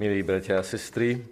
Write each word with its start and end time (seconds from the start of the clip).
Milí 0.00 0.24
bratia 0.24 0.56
a 0.56 0.64
sestry, 0.64 1.28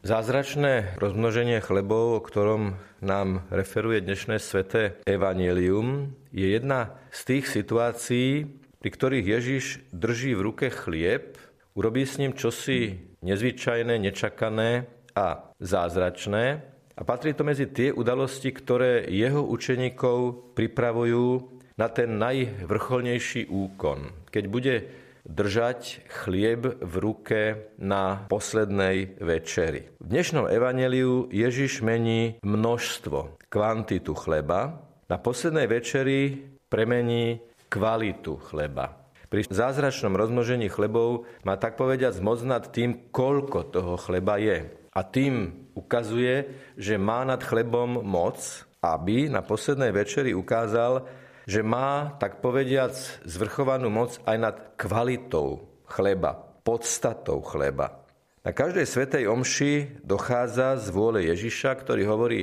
zázračné 0.00 0.96
rozmnoženie 0.96 1.60
chlebov, 1.60 2.16
o 2.16 2.24
ktorom 2.24 2.80
nám 3.04 3.44
referuje 3.52 4.00
dnešné 4.00 4.40
sveté 4.40 4.96
evanelium, 5.04 6.16
je 6.32 6.48
jedna 6.48 6.96
z 7.12 7.20
tých 7.28 7.44
situácií, 7.44 8.48
pri 8.80 8.88
ktorých 8.88 9.26
Ježiš 9.36 9.64
drží 9.92 10.32
v 10.32 10.48
ruke 10.48 10.72
chlieb, 10.72 11.36
urobí 11.76 12.08
s 12.08 12.16
ním 12.16 12.32
čosi 12.32 12.96
nezvyčajné, 13.20 14.00
nečakané 14.00 14.88
a 15.12 15.52
zázračné 15.60 16.64
a 16.96 17.02
patrí 17.04 17.36
to 17.36 17.44
medzi 17.44 17.68
tie 17.68 17.92
udalosti, 17.92 18.48
ktoré 18.48 19.12
jeho 19.12 19.44
učeníkov 19.44 20.56
pripravujú 20.56 21.52
na 21.76 21.92
ten 21.92 22.16
najvrcholnejší 22.16 23.52
úkon. 23.52 24.08
Keď 24.32 24.44
bude 24.48 25.04
držať 25.26 26.06
chlieb 26.06 26.78
v 26.78 26.94
ruke 27.02 27.40
na 27.82 28.24
poslednej 28.30 29.18
večeri. 29.18 29.90
V 29.98 30.06
dnešnom 30.06 30.46
evaneliu 30.46 31.26
Ježiš 31.34 31.82
mení 31.82 32.38
množstvo, 32.46 33.42
kvantitu 33.50 34.14
chleba. 34.14 34.86
Na 35.06 35.18
poslednej 35.18 35.66
večeri 35.70 36.34
premení 36.66 37.42
kvalitu 37.70 38.38
chleba. 38.50 39.06
Pri 39.26 39.42
zázračnom 39.46 40.14
rozmnožení 40.14 40.70
chlebov 40.70 41.26
má 41.42 41.58
tak 41.58 41.74
povediať 41.74 42.22
moc 42.22 42.38
nad 42.46 42.70
tým, 42.70 43.10
koľko 43.10 43.74
toho 43.74 43.98
chleba 43.98 44.38
je. 44.38 44.70
A 44.94 45.00
tým 45.02 45.66
ukazuje, 45.74 46.46
že 46.78 46.94
má 46.96 47.26
nad 47.26 47.42
chlebom 47.42 48.00
moc, 48.06 48.38
aby 48.80 49.26
na 49.26 49.42
poslednej 49.42 49.90
večeri 49.90 50.30
ukázal, 50.32 51.04
že 51.46 51.62
má, 51.62 52.18
tak 52.18 52.42
povediac, 52.42 52.92
zvrchovanú 53.22 53.86
moc 53.86 54.18
aj 54.26 54.36
nad 54.36 54.56
kvalitou 54.74 55.70
chleba, 55.86 56.34
podstatou 56.66 57.38
chleba. 57.46 58.02
Na 58.42 58.50
každej 58.50 58.86
svetej 58.86 59.30
omši 59.30 60.02
dochádza 60.02 60.78
z 60.82 60.86
vôle 60.90 61.26
Ježiša, 61.30 61.78
ktorý 61.82 62.02
hovorí 62.06 62.40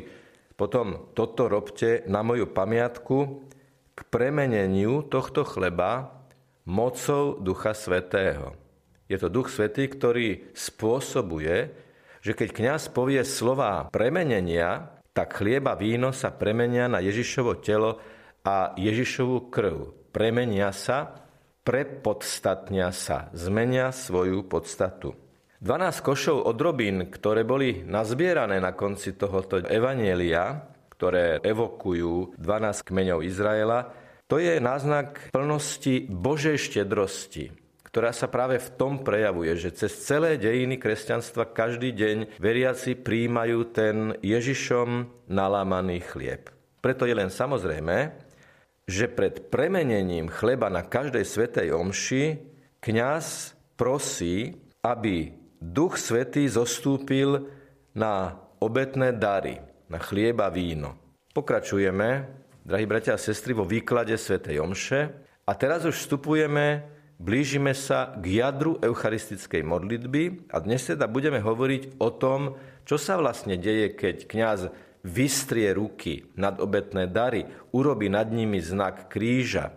potom 0.55 1.11
toto 1.11 1.51
robte 1.51 2.07
na 2.07 2.23
moju 2.23 2.47
pamiatku 2.47 3.17
k 3.93 3.99
premeneniu 4.07 5.03
tohto 5.03 5.43
chleba 5.43 6.23
mocou 6.63 7.41
Ducha 7.41 7.75
Svetého. 7.75 8.55
Je 9.11 9.19
to 9.19 9.27
Duch 9.27 9.51
Svetý, 9.51 9.89
ktorý 9.91 10.55
spôsobuje, 10.55 11.73
že 12.23 12.31
keď 12.31 12.49
kňaz 12.55 12.81
povie 12.95 13.19
slova 13.27 13.91
premenenia, 13.91 14.95
tak 15.11 15.35
chlieba 15.37 15.75
víno 15.75 16.15
sa 16.15 16.31
premenia 16.31 16.87
na 16.87 17.03
Ježišovo 17.03 17.59
telo 17.59 17.99
a 18.43 18.75
Ježišovú 18.75 19.47
krv. 19.47 19.95
Premenia 20.11 20.69
sa, 20.75 21.23
prepodstatnia 21.63 22.91
sa, 22.91 23.31
zmenia 23.31 23.89
svoju 23.95 24.45
podstatu. 24.45 25.15
12 25.63 26.03
košov 26.03 26.43
odrobín, 26.43 27.07
ktoré 27.07 27.47
boli 27.47 27.87
nazbierané 27.87 28.59
na 28.59 28.75
konci 28.75 29.15
tohoto 29.15 29.63
evanielia, 29.63 30.59
ktoré 30.91 31.39
evokujú 31.39 32.35
12 32.35 32.83
kmeňov 32.83 33.23
Izraela, 33.23 33.95
to 34.27 34.43
je 34.43 34.59
náznak 34.59 35.31
plnosti 35.31 36.11
Božej 36.11 36.59
štedrosti, 36.59 37.55
ktorá 37.87 38.11
sa 38.11 38.27
práve 38.27 38.59
v 38.59 38.69
tom 38.75 39.07
prejavuje, 39.07 39.55
že 39.55 39.71
cez 39.71 39.95
celé 40.03 40.35
dejiny 40.35 40.75
kresťanstva 40.83 41.55
každý 41.55 41.95
deň 41.95 42.43
veriaci 42.43 42.99
príjmajú 42.99 43.59
ten 43.71 44.19
Ježišom 44.19 45.07
nalámaný 45.31 46.03
chlieb. 46.03 46.51
Preto 46.83 47.07
je 47.07 47.15
len 47.15 47.31
samozrejme, 47.31 48.22
že 48.83 49.07
pred 49.07 49.47
premenením 49.47 50.27
chleba 50.27 50.67
na 50.67 50.83
každej 50.83 51.23
svetej 51.23 51.71
omši 51.71 52.23
kňaz 52.83 53.55
prosí, 53.79 54.59
aby 54.83 55.31
Duch 55.63 55.95
Svetý 55.95 56.43
zostúpil 56.51 57.47
na 57.95 58.35
obetné 58.59 59.15
dary, 59.15 59.63
na 59.87 59.99
chlieba 60.03 60.51
víno. 60.51 60.99
Pokračujeme, 61.31 62.27
drahí 62.67 62.83
bratia 62.83 63.15
a 63.15 63.21
sestry, 63.21 63.55
vo 63.55 63.63
výklade 63.63 64.19
svätej 64.19 64.59
omše 64.59 65.15
a 65.47 65.51
teraz 65.55 65.87
už 65.87 65.95
vstupujeme, 65.95 66.83
blížime 67.15 67.71
sa 67.71 68.11
k 68.19 68.43
jadru 68.43 68.75
eucharistickej 68.83 69.63
modlitby 69.63 70.51
a 70.51 70.59
dnes 70.59 70.83
teda 70.83 71.07
budeme 71.07 71.39
hovoriť 71.39 72.03
o 72.03 72.09
tom, 72.11 72.59
čo 72.83 72.99
sa 72.99 73.15
vlastne 73.15 73.55
deje, 73.55 73.95
keď 73.95 74.27
kňaz 74.27 74.59
vystrie 75.03 75.75
ruky 75.75 76.31
nad 76.39 76.57
obetné 76.63 77.11
dary, 77.11 77.43
urobí 77.75 78.07
nad 78.07 78.31
nimi 78.31 78.63
znak 78.63 79.11
kríža 79.11 79.75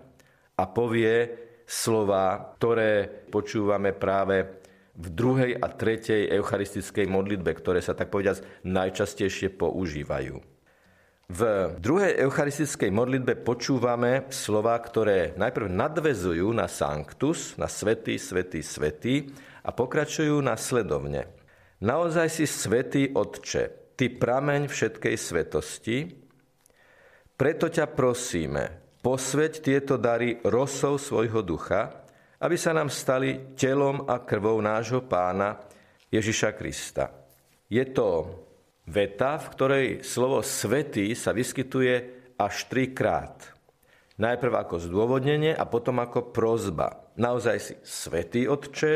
a 0.54 0.64
povie 0.70 1.46
slova, 1.66 2.54
ktoré 2.56 3.10
počúvame 3.28 3.90
práve 3.90 4.62
v 4.96 5.06
druhej 5.12 5.52
a 5.60 5.66
tretej 5.68 6.32
eucharistickej 6.32 7.04
modlitbe, 7.10 7.52
ktoré 7.52 7.84
sa 7.84 7.92
tak 7.92 8.08
povediať 8.08 8.64
najčastejšie 8.64 9.52
používajú. 9.52 10.40
V 11.26 11.42
druhej 11.82 12.22
eucharistickej 12.22 12.94
modlitbe 12.94 13.42
počúvame 13.42 14.30
slova, 14.30 14.78
ktoré 14.78 15.34
najprv 15.34 15.66
nadvezujú 15.74 16.54
na 16.54 16.70
sanctus, 16.70 17.58
na 17.58 17.66
svetý, 17.66 18.14
svetý, 18.14 18.62
svetý 18.62 19.34
a 19.66 19.74
pokračujú 19.74 20.38
nasledovne. 20.38 21.26
Naozaj 21.82 22.30
si 22.30 22.46
svetý 22.46 23.10
Otče, 23.10 23.85
Ty 23.96 24.06
prameň 24.12 24.68
všetkej 24.68 25.16
svetosti, 25.16 25.98
preto 27.32 27.72
ťa 27.72 27.88
prosíme, 27.96 28.64
posveď 29.00 29.52
tieto 29.64 29.96
dary 29.96 30.36
rosou 30.44 31.00
svojho 31.00 31.40
ducha, 31.40 32.04
aby 32.44 32.60
sa 32.60 32.76
nám 32.76 32.92
stali 32.92 33.56
telom 33.56 34.04
a 34.04 34.20
krvou 34.20 34.60
nášho 34.60 35.00
pána 35.08 35.56
Ježiša 36.12 36.52
Krista. 36.52 37.08
Je 37.72 37.80
to 37.88 38.28
veta, 38.84 39.40
v 39.40 39.46
ktorej 39.52 39.86
slovo 40.04 40.44
svetý 40.44 41.16
sa 41.16 41.32
vyskytuje 41.32 41.94
až 42.36 42.54
trikrát. 42.68 43.56
Najprv 44.16 44.52
ako 44.60 44.76
zdôvodnenie 44.80 45.52
a 45.56 45.64
potom 45.64 46.00
ako 46.04 46.32
prozba. 46.36 47.12
Naozaj 47.16 47.56
si 47.60 47.74
svetý 47.80 48.48
Otče, 48.48 48.92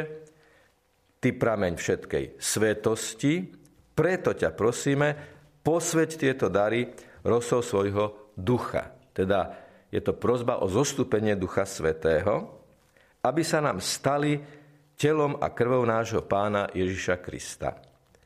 ty 1.20 1.32
prameň 1.32 1.76
všetkej 1.76 2.24
svetosti, 2.40 3.59
preto 4.00 4.32
ťa 4.32 4.56
prosíme, 4.56 5.12
posveď 5.60 6.10
tieto 6.16 6.48
dary 6.48 6.88
rosou 7.20 7.60
svojho 7.60 8.32
ducha. 8.32 8.96
Teda 9.12 9.52
je 9.92 10.00
to 10.00 10.16
prozba 10.16 10.64
o 10.64 10.72
zostúpenie 10.72 11.36
Ducha 11.36 11.68
Svetého, 11.68 12.48
aby 13.20 13.44
sa 13.44 13.60
nám 13.60 13.84
stali 13.84 14.40
telom 14.96 15.36
a 15.36 15.52
krvou 15.52 15.84
nášho 15.84 16.24
pána 16.24 16.72
Ježiša 16.72 17.20
Krista. 17.20 17.76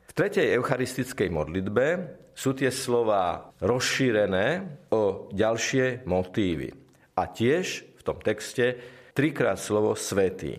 V 0.07 0.11
tretej 0.15 0.55
eucharistickej 0.55 1.27
modlitbe 1.27 1.85
sú 2.31 2.55
tie 2.55 2.71
slova 2.71 3.51
rozšírené 3.59 4.63
o 4.95 5.27
ďalšie 5.35 6.07
motívy. 6.07 6.71
A 7.19 7.27
tiež 7.27 7.83
v 7.99 8.01
tom 8.07 8.23
texte 8.23 8.79
trikrát 9.11 9.59
slovo 9.59 9.91
svetý. 9.99 10.55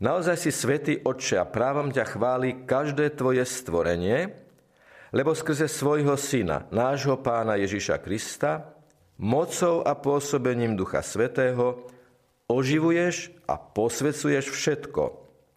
Naozaj 0.00 0.36
si 0.40 0.48
svetý 0.48 1.04
Otče 1.04 1.36
a 1.36 1.44
právom 1.44 1.92
ťa 1.92 2.16
chváli 2.16 2.64
každé 2.64 3.12
tvoje 3.12 3.44
stvorenie, 3.44 4.43
lebo 5.14 5.30
skrze 5.30 5.70
svojho 5.70 6.18
syna, 6.18 6.66
nášho 6.74 7.14
pána 7.22 7.54
Ježiša 7.54 8.02
Krista, 8.02 8.74
mocou 9.14 9.86
a 9.86 9.94
pôsobením 9.94 10.74
Ducha 10.74 11.06
Svetého 11.06 11.86
oživuješ 12.50 13.30
a 13.46 13.54
posvecuješ 13.54 14.50
všetko 14.50 15.04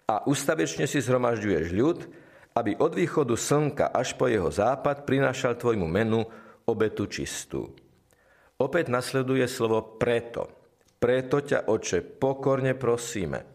a 0.06 0.30
ustavečne 0.30 0.86
si 0.86 1.02
zhromažďuješ 1.02 1.66
ľud, 1.74 2.00
aby 2.54 2.78
od 2.78 2.94
východu 2.94 3.34
slnka 3.34 3.90
až 3.90 4.14
po 4.14 4.30
jeho 4.30 4.54
západ 4.54 5.10
prinášal 5.10 5.58
tvojmu 5.58 5.90
menu 5.90 6.22
obetu 6.70 7.10
čistú. 7.10 7.74
Opäť 8.62 8.94
nasleduje 8.94 9.46
slovo 9.50 9.98
preto. 9.98 10.54
Preto 10.98 11.42
ťa, 11.42 11.70
oče, 11.70 12.02
pokorne 12.18 12.74
prosíme. 12.74 13.46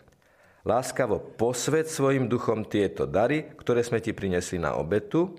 Láskavo 0.63 1.19
posved 1.35 1.91
svojim 1.91 2.31
duchom 2.31 2.67
tieto 2.71 3.03
dary, 3.07 3.51
ktoré 3.59 3.83
sme 3.83 3.99
ti 3.99 4.15
prinesli 4.15 4.63
na 4.63 4.79
obetu, 4.79 5.35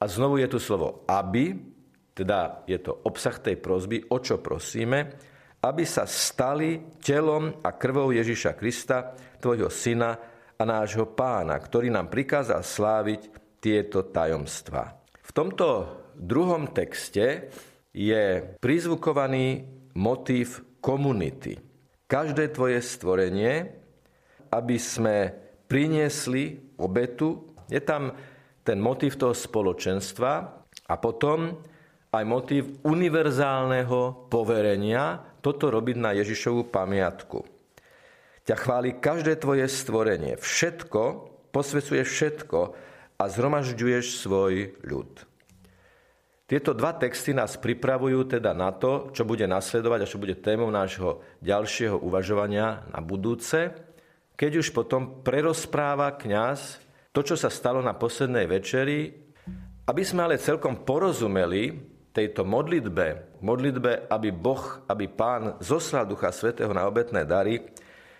a 0.00 0.04
znovu 0.10 0.42
je 0.42 0.48
tu 0.50 0.58
slovo 0.58 1.06
aby, 1.06 1.54
teda 2.14 2.66
je 2.66 2.78
to 2.78 2.94
obsah 3.06 3.34
tej 3.38 3.58
prozby, 3.58 4.02
o 4.10 4.18
čo 4.22 4.38
prosíme, 4.38 5.14
aby 5.64 5.84
sa 5.88 6.04
stali 6.04 7.00
telom 7.00 7.64
a 7.64 7.72
krvou 7.74 8.12
Ježiša 8.12 8.52
Krista, 8.54 9.16
tvojho 9.40 9.72
syna 9.72 10.12
a 10.54 10.62
nášho 10.62 11.08
pána, 11.16 11.56
ktorý 11.56 11.88
nám 11.88 12.12
prikázal 12.12 12.60
sláviť 12.60 13.20
tieto 13.58 14.04
tajomstvá. 14.12 14.84
V 15.24 15.30
tomto 15.32 15.68
druhom 16.14 16.70
texte 16.76 17.48
je 17.90 18.44
prizvukovaný 18.60 19.64
motív 19.96 20.78
komunity. 20.84 21.56
Každé 22.04 22.52
tvoje 22.52 22.84
stvorenie, 22.84 23.72
aby 24.52 24.76
sme 24.76 25.32
priniesli 25.64 26.76
obetu, 26.76 27.56
je 27.72 27.80
tam 27.80 28.12
ten 28.64 28.80
motív 28.80 29.20
toho 29.20 29.36
spoločenstva 29.36 30.32
a 30.88 30.94
potom 30.96 31.60
aj 32.10 32.24
motív 32.24 32.80
univerzálneho 32.82 34.30
poverenia 34.32 35.20
toto 35.44 35.68
robiť 35.68 35.96
na 36.00 36.16
Ježišovú 36.16 36.72
pamiatku. 36.72 37.44
Ťa 38.44 38.56
chváli 38.56 38.96
každé 39.00 39.40
tvoje 39.40 39.68
stvorenie. 39.68 40.40
Všetko, 40.40 41.02
posvecuješ 41.52 42.08
všetko 42.08 42.60
a 43.20 43.24
zhromažďuješ 43.28 44.06
svoj 44.20 44.76
ľud. 44.84 45.12
Tieto 46.44 46.76
dva 46.76 46.92
texty 46.92 47.32
nás 47.32 47.56
pripravujú 47.56 48.36
teda 48.36 48.52
na 48.52 48.68
to, 48.68 49.08
čo 49.16 49.24
bude 49.24 49.48
nasledovať 49.48 50.00
a 50.04 50.10
čo 50.10 50.20
bude 50.20 50.36
témou 50.36 50.68
nášho 50.68 51.24
ďalšieho 51.40 51.96
uvažovania 52.04 52.84
na 52.92 53.00
budúce, 53.00 53.72
keď 54.36 54.60
už 54.60 54.76
potom 54.76 55.24
prerozpráva 55.24 56.12
kňaz 56.12 56.83
to, 57.14 57.22
čo 57.22 57.38
sa 57.38 57.46
stalo 57.46 57.78
na 57.78 57.94
poslednej 57.94 58.50
večeri, 58.50 59.06
aby 59.86 60.02
sme 60.02 60.26
ale 60.26 60.42
celkom 60.42 60.82
porozumeli 60.82 61.70
tejto 62.10 62.42
modlitbe, 62.42 63.38
modlitbe, 63.38 64.10
aby 64.10 64.28
Boh, 64.34 64.82
aby 64.90 65.06
Pán 65.06 65.62
zoslal 65.62 66.10
Ducha 66.10 66.34
Svetého 66.34 66.74
na 66.74 66.90
obetné 66.90 67.22
dary, 67.22 67.62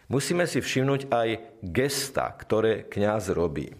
musíme 0.06 0.46
si 0.46 0.62
všimnúť 0.62 1.10
aj 1.10 1.28
gesta, 1.66 2.30
ktoré 2.30 2.86
kňaz 2.86 3.34
robí. 3.34 3.74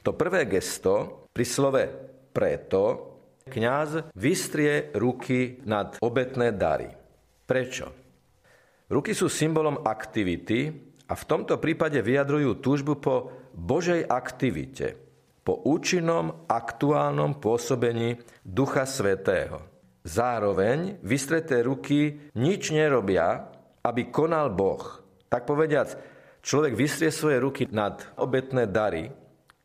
To 0.00 0.16
prvé 0.16 0.48
gesto 0.48 1.28
pri 1.36 1.44
slove 1.44 1.84
preto 2.32 3.14
Kňaz 3.44 4.16
vystrie 4.16 4.88
ruky 4.96 5.60
nad 5.68 6.00
obetné 6.00 6.56
dary. 6.56 6.88
Prečo? 7.44 7.92
Ruky 8.88 9.12
sú 9.12 9.28
symbolom 9.28 9.84
aktivity 9.84 10.72
a 11.04 11.12
v 11.12 11.24
tomto 11.28 11.60
prípade 11.60 12.00
vyjadrujú 12.00 12.64
túžbu 12.64 12.96
po 12.96 13.43
Božej 13.54 14.02
aktivite, 14.10 14.98
po 15.46 15.62
účinnom 15.62 16.50
aktuálnom 16.50 17.38
pôsobení 17.38 18.18
Ducha 18.42 18.82
Svetého. 18.82 19.62
Zároveň 20.02 21.00
vystreté 21.00 21.62
ruky 21.62 22.32
nič 22.34 22.74
nerobia, 22.74 23.48
aby 23.86 24.10
konal 24.10 24.50
Boh. 24.52 24.82
Tak 25.30 25.46
povediac, 25.46 25.94
človek 26.42 26.74
vystrie 26.74 27.14
svoje 27.14 27.38
ruky 27.40 27.70
nad 27.70 28.02
obetné 28.18 28.66
dary, 28.66 29.12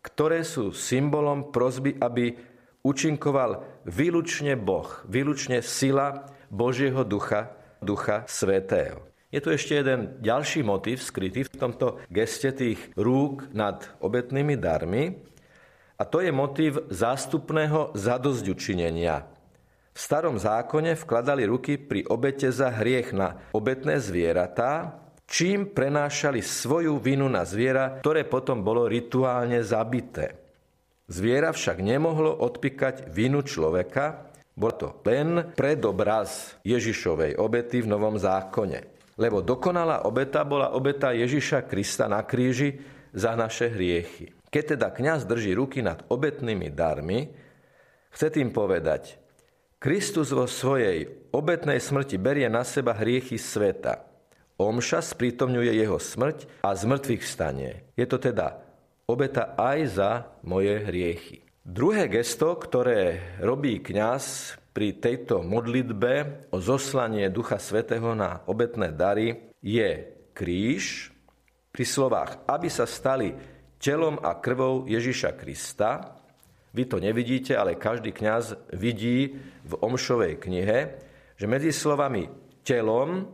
ktoré 0.05 0.45
sú 0.45 0.71
symbolom 0.71 1.51
prozby, 1.51 1.97
aby 1.97 2.37
účinkoval 2.85 3.83
výlučne 3.89 4.55
Boh, 4.55 4.87
výlučne 5.09 5.59
sila 5.65 6.29
Božieho 6.47 7.03
ducha, 7.03 7.51
ducha 7.81 8.23
svetého. 8.29 9.08
Je 9.29 9.37
tu 9.37 9.53
ešte 9.53 9.77
jeden 9.77 10.17
ďalší 10.25 10.65
motiv 10.65 11.05
skrytý 11.05 11.45
v 11.45 11.53
tomto 11.53 12.01
geste 12.09 12.49
tých 12.49 12.81
rúk 12.97 13.53
nad 13.53 13.85
obetnými 14.01 14.57
darmi 14.57 15.21
a 16.01 16.03
to 16.07 16.25
je 16.25 16.33
motiv 16.33 16.89
zástupného 16.89 17.93
zadozďučinenia. 17.93 19.29
V 19.93 19.99
starom 20.01 20.41
zákone 20.41 20.97
vkladali 20.97 21.45
ruky 21.45 21.77
pri 21.77 22.09
obete 22.09 22.49
za 22.49 22.73
hriech 22.73 23.13
na 23.13 23.37
obetné 23.53 24.01
zvieratá, 24.01 24.97
čím 25.29 25.77
prenášali 25.77 26.41
svoju 26.41 26.97
vinu 26.97 27.29
na 27.29 27.45
zviera, 27.45 28.01
ktoré 28.01 28.25
potom 28.25 28.65
bolo 28.65 28.89
rituálne 28.89 29.61
zabité. 29.61 30.41
Zviera 31.05 31.53
však 31.53 31.85
nemohlo 31.85 32.33
odpíkať 32.33 33.13
vinu 33.13 33.45
človeka, 33.45 34.33
bol 34.57 34.73
to 34.73 35.05
len 35.05 35.53
predobraz 35.53 36.57
Ježišovej 36.65 37.37
obety 37.37 37.85
v 37.85 37.91
Novom 37.93 38.17
zákone. 38.17 38.98
Lebo 39.19 39.43
dokonalá 39.43 40.07
obeta 40.07 40.47
bola 40.47 40.71
obeta 40.71 41.11
Ježiša 41.11 41.67
Krista 41.67 42.07
na 42.07 42.23
kríži 42.23 42.79
za 43.11 43.35
naše 43.35 43.67
hriechy. 43.67 44.31
Keď 44.47 44.79
teda 44.79 44.87
kňaz 44.95 45.27
drží 45.27 45.51
ruky 45.53 45.83
nad 45.83 46.01
obetnými 46.07 46.71
darmi, 46.71 47.29
chce 48.15 48.27
tým 48.31 48.55
povedať, 48.55 49.19
Kristus 49.79 50.31
vo 50.31 50.47
svojej 50.47 51.29
obetnej 51.35 51.79
smrti 51.79 52.19
berie 52.19 52.47
na 52.47 52.63
seba 52.63 52.95
hriechy 52.95 53.35
sveta. 53.35 54.07
Omša 54.59 55.15
sprítomňuje 55.15 55.71
jeho 55.71 55.95
smrť 55.95 56.67
a 56.67 56.75
z 56.75 56.83
mŕtvych 56.83 57.23
stanie. 57.23 57.87
Je 57.95 58.03
to 58.03 58.19
teda 58.19 58.59
obeta 59.07 59.55
aj 59.55 59.79
za 59.87 60.11
moje 60.43 60.83
hriechy. 60.83 61.47
Druhé 61.63 62.11
gesto, 62.11 62.59
ktoré 62.59 63.35
robí 63.39 63.79
kňaz 63.79 64.55
pri 64.79 64.95
tejto 64.95 65.43
modlitbe 65.43 66.47
o 66.55 66.63
zoslanie 66.63 67.27
Ducha 67.27 67.59
Svetého 67.59 68.15
na 68.15 68.47
obetné 68.47 68.95
dary, 68.95 69.51
je 69.59 70.07
kríž 70.31 71.11
pri 71.67 71.83
slovách, 71.83 72.47
aby 72.47 72.71
sa 72.71 72.87
stali 72.87 73.35
telom 73.75 74.15
a 74.23 74.39
krvou 74.39 74.87
Ježiša 74.87 75.35
Krista. 75.35 76.15
Vy 76.71 76.87
to 76.87 77.03
nevidíte, 77.03 77.59
ale 77.59 77.75
každý 77.75 78.15
kňaz 78.15 78.71
vidí 78.71 79.35
v 79.67 79.73
Omšovej 79.83 80.47
knihe, 80.47 80.95
že 81.35 81.43
medzi 81.43 81.75
slovami 81.75 82.31
telom 82.63 83.27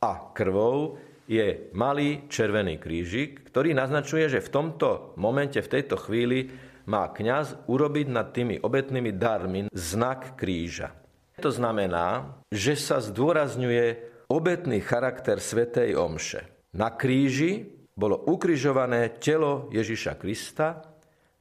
a 0.00 0.32
krvou 0.32 0.96
je 1.28 1.68
malý 1.76 2.32
červený 2.32 2.80
krížik, 2.80 3.52
ktorý 3.52 3.76
naznačuje, 3.76 4.32
že 4.32 4.40
v 4.40 4.48
tomto 4.48 5.12
momente, 5.20 5.60
v 5.60 5.68
tejto 5.68 6.00
chvíli 6.00 6.48
má 6.86 7.10
kňaz 7.10 7.66
urobiť 7.66 8.06
nad 8.08 8.30
tými 8.30 8.62
obetnými 8.62 9.12
darmi 9.14 9.60
znak 9.74 10.38
kríža. 10.38 10.94
To 11.42 11.52
znamená, 11.52 12.38
že 12.48 12.78
sa 12.78 13.02
zdôrazňuje 13.02 14.16
obetný 14.32 14.80
charakter 14.80 15.36
Svetej 15.42 15.98
Omše. 15.98 16.72
Na 16.72 16.94
kríži 16.94 17.68
bolo 17.92 18.24
ukrižované 18.24 19.20
telo 19.20 19.68
Ježiša 19.68 20.16
Krista, 20.16 20.84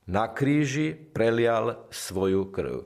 na 0.06 0.30
kríži 0.30 0.94
prelial 0.94 1.90
svoju 1.90 2.52
krv. 2.54 2.78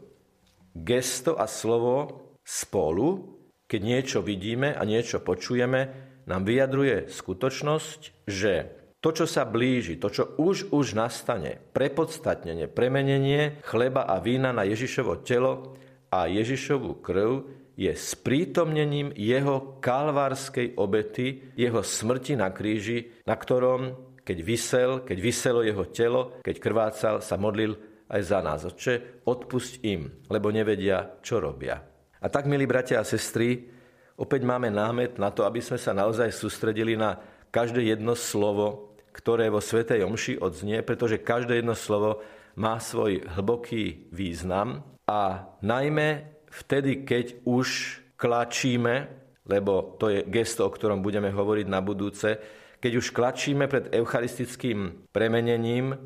Gesto 0.71 1.35
a 1.35 1.49
slovo 1.49 2.29
spolu, 2.45 3.35
keď 3.67 3.81
niečo 3.83 4.19
vidíme 4.23 4.71
a 4.71 4.81
niečo 4.87 5.19
počujeme, 5.19 5.81
nám 6.29 6.45
vyjadruje 6.45 7.09
skutočnosť, 7.09 8.29
že 8.29 8.78
to, 8.99 9.09
čo 9.15 9.25
sa 9.25 9.47
blíži, 9.47 9.95
to, 9.95 10.11
čo 10.11 10.35
už 10.35 10.75
už 10.75 10.95
nastane, 10.95 11.59
prepodstatnenie, 11.71 12.67
premenenie 12.67 13.63
chleba 13.63 14.03
a 14.03 14.19
vína 14.19 14.51
na 14.51 14.67
Ježišovo 14.67 15.23
telo 15.23 15.79
a 16.11 16.27
Ježišovú 16.27 16.99
krv, 16.99 17.31
je 17.79 17.95
sprítomnením 17.95 19.15
jeho 19.15 19.79
kalvárskej 19.79 20.75
obety, 20.75 21.55
jeho 21.55 21.79
smrti 21.79 22.35
na 22.35 22.51
kríži, 22.51 23.23
na 23.23 23.39
ktorom, 23.39 23.95
keď 24.27 24.37
vysel, 24.43 24.91
keď 25.07 25.17
vyselo 25.23 25.63
jeho 25.63 25.87
telo, 25.87 26.35
keď 26.43 26.55
krvácal, 26.59 27.15
sa 27.23 27.39
modlil 27.39 27.79
aj 28.11 28.21
za 28.27 28.43
nás. 28.43 28.67
Otče, 28.67 29.23
odpusť 29.23 29.79
im, 29.87 30.11
lebo 30.27 30.51
nevedia, 30.51 31.23
čo 31.23 31.39
robia. 31.39 31.79
A 32.19 32.27
tak, 32.27 32.51
milí 32.51 32.67
bratia 32.67 32.99
a 32.99 33.07
sestry, 33.07 33.79
Opäť 34.19 34.43
máme 34.43 34.67
námet 34.67 35.15
na 35.15 35.31
to, 35.31 35.47
aby 35.47 35.63
sme 35.63 35.79
sa 35.79 35.95
naozaj 35.95 36.35
sústredili 36.35 36.99
na 36.99 37.15
každé 37.55 37.95
jedno 37.95 38.19
slovo, 38.19 38.88
ktoré 39.11 39.49
vo 39.49 39.63
Svetej 39.63 40.05
Omši 40.05 40.39
odznie, 40.39 40.81
pretože 40.85 41.21
každé 41.21 41.59
jedno 41.59 41.73
slovo 41.73 42.21
má 42.59 42.77
svoj 42.77 43.23
hlboký 43.37 44.11
význam. 44.11 44.83
A 45.09 45.49
najmä 45.65 46.39
vtedy, 46.51 47.07
keď 47.07 47.41
už 47.45 47.99
klačíme, 48.19 49.09
lebo 49.49 49.97
to 49.97 50.13
je 50.13 50.19
gesto, 50.29 50.67
o 50.67 50.73
ktorom 50.73 51.01
budeme 51.01 51.33
hovoriť 51.33 51.67
na 51.71 51.81
budúce, 51.81 52.37
keď 52.79 52.91
už 52.95 53.11
klačíme 53.11 53.65
pred 53.67 53.91
eucharistickým 53.91 55.09
premenením, 55.11 55.97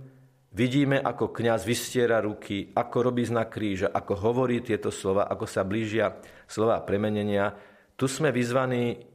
vidíme, 0.54 1.02
ako 1.02 1.34
kňaz 1.34 1.66
vystiera 1.66 2.22
ruky, 2.22 2.72
ako 2.74 2.98
robí 3.12 3.26
znak 3.26 3.54
kríža, 3.54 3.90
ako 3.94 4.14
hovorí 4.18 4.62
tieto 4.62 4.90
slova, 4.90 5.30
ako 5.30 5.46
sa 5.46 5.66
blížia 5.66 6.18
slova 6.46 6.82
premenenia, 6.82 7.54
tu 7.94 8.10
sme 8.10 8.34
vyzvaní 8.34 9.06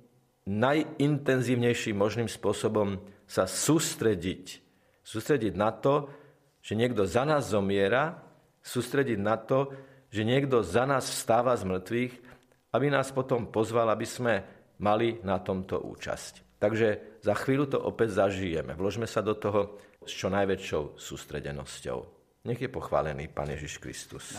najintenzívnejším 0.47 1.97
možným 1.99 2.31
spôsobom 2.31 2.99
sa 3.29 3.45
sústrediť. 3.45 4.65
Sústrediť 5.05 5.53
na 5.55 5.71
to, 5.71 6.09
že 6.65 6.75
niekto 6.75 7.05
za 7.05 7.29
nás 7.29 7.53
zomiera, 7.53 8.19
sústrediť 8.65 9.19
na 9.21 9.37
to, 9.37 9.73
že 10.09 10.25
niekto 10.25 10.65
za 10.65 10.89
nás 10.89 11.05
vstáva 11.05 11.53
z 11.55 11.69
mŕtvych, 11.69 12.15
aby 12.73 12.87
nás 12.89 13.13
potom 13.13 13.49
pozval, 13.49 13.93
aby 13.93 14.09
sme 14.09 14.35
mali 14.81 15.21
na 15.25 15.41
tomto 15.41 15.81
účasť. 15.85 16.59
Takže 16.59 17.21
za 17.23 17.35
chvíľu 17.39 17.71
to 17.71 17.79
opäť 17.79 18.19
zažijeme. 18.27 18.75
Vložme 18.75 19.07
sa 19.07 19.23
do 19.23 19.37
toho 19.39 19.79
s 20.03 20.13
čo 20.13 20.27
najväčšou 20.33 20.99
sústredenosťou. 20.99 21.99
Nech 22.49 22.61
je 22.61 22.71
pochválený 22.73 23.31
Pán 23.31 23.53
Ježiš 23.53 23.79
Kristus. 23.79 24.35